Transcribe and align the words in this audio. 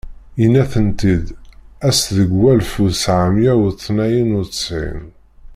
Yenna-ten-id 0.39 1.25
ass 1.89 2.01
deg 2.15 2.29
walef 2.39 2.73
uttɛemya 2.85 3.53
u 3.67 3.69
tniyen 3.83 4.35
u 4.41 4.43
ttɛin. 4.47 5.01